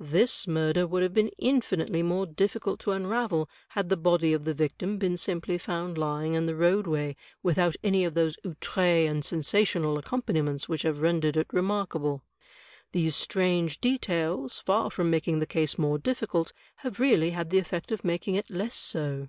This 0.00 0.48
murder 0.48 0.88
would 0.88 1.04
have 1.04 1.14
been 1.14 1.30
infinitely 1.38 2.02
more 2.02 2.26
difficult 2.26 2.80
to 2.80 2.90
unravel 2.90 3.48
had 3.68 3.90
the 3.90 3.96
body 3.96 4.32
of 4.32 4.44
the 4.44 4.54
victim 4.54 4.98
been 4.98 5.16
simply 5.16 5.56
found 5.56 5.96
lying 5.96 6.34
in 6.34 6.46
the 6.46 6.56
roadway 6.56 7.14
without 7.44 7.76
any 7.84 8.04
of 8.04 8.14
those 8.14 8.36
otUre 8.44 9.08
and 9.08 9.24
sensational 9.24 9.98
accompaniments 9.98 10.68
which 10.68 10.82
have 10.82 11.00
rendered 11.00 11.36
it 11.36 11.46
remarka 11.50 12.00
ble. 12.02 12.24
These 12.90 13.14
strange 13.14 13.80
details, 13.80 14.58
far 14.58 14.90
from 14.90 15.10
making 15.10 15.38
the 15.38 15.46
case 15.46 15.78
more 15.78 15.96
difficult, 15.96 16.52
have 16.78 16.98
really 16.98 17.30
had 17.30 17.50
the 17.50 17.58
effect 17.60 17.92
of 17.92 18.02
making 18.04 18.34
it 18.34 18.50
less 18.50 18.74
so." 18.74 19.28